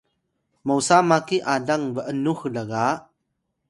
[0.65, 2.85] mosa maki alang b’nux lga